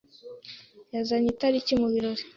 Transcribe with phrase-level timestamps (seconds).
[0.93, 2.23] yazanye itariki mubirori.